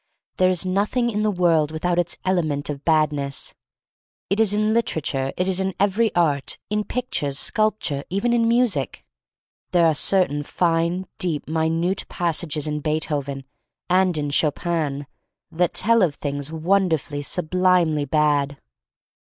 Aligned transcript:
There 0.37 0.49
is 0.49 0.65
nothing 0.65 1.11
in 1.11 1.21
the 1.21 1.29
world 1.29 1.71
with 1.71 1.85
out 1.85 1.99
its 1.99 2.17
element 2.25 2.71
of 2.71 2.83
Badness. 2.83 3.53
It 4.31 4.39
is 4.39 4.51
in 4.51 4.73
literature; 4.73 5.31
it 5.37 5.47
is 5.47 5.59
in 5.59 5.75
every 5.79 6.11
art— 6.15 6.57
in 6.71 6.85
pic 6.85 7.11
tures, 7.11 7.37
sculpture, 7.37 8.03
even 8.09 8.33
in 8.33 8.47
music. 8.47 9.05
There 9.73 9.85
are 9.85 9.93
certain 9.93 10.41
fine, 10.41 11.05
deep, 11.19 11.47
minute 11.47 12.05
passages 12.09 12.65
in 12.65 12.79
Beethoven 12.79 13.45
and 13.91 14.17
in 14.17 14.31
Chopin 14.31 15.05
that 15.51 15.75
tell 15.75 16.01
of 16.01 16.15
things 16.15 16.51
wonderfully, 16.51 17.21
sublimely 17.21 18.05
bad. 18.05 18.57